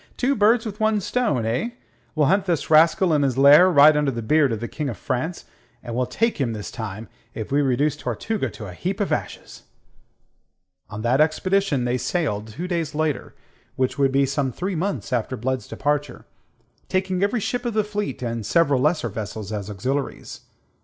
"Two 0.17 0.33
birds 0.35 0.65
with 0.65 0.79
one 0.79 0.99
stone, 0.99 1.45
eh? 1.45 1.73
We'll 2.15 2.25
hunt 2.25 2.45
this 2.45 2.71
rascal 2.71 3.13
in 3.13 3.21
his 3.21 3.37
lair, 3.37 3.69
right 3.69 3.95
under 3.95 4.09
the 4.09 4.23
beard 4.23 4.51
of 4.51 4.59
the 4.59 4.67
King 4.67 4.89
of 4.89 4.97
France, 4.97 5.45
and 5.83 5.93
we'll 5.95 6.07
take 6.07 6.41
him 6.41 6.53
this 6.53 6.71
time, 6.71 7.07
if 7.35 7.51
we 7.51 7.61
reduce 7.61 7.95
Tortuga 7.95 8.49
to 8.49 8.65
a 8.65 8.73
heap 8.73 8.99
of 8.99 9.11
ashes." 9.11 9.61
On 10.89 11.03
that 11.03 11.21
expedition 11.21 11.85
they 11.85 11.99
sailed 11.99 12.47
two 12.47 12.67
days 12.67 12.95
later 12.95 13.35
which 13.75 13.99
would 13.99 14.11
be 14.11 14.25
some 14.25 14.51
three 14.51 14.73
months 14.75 15.13
after 15.13 15.37
Blood's 15.37 15.67
departure 15.67 16.25
taking 16.89 17.21
every 17.21 17.39
ship 17.39 17.63
of 17.63 17.75
the 17.75 17.83
fleet, 17.83 18.23
and 18.23 18.43
several 18.43 18.81
lesser 18.81 19.07
vessels 19.09 19.51
as 19.51 19.69
auxiliaries. 19.69 20.41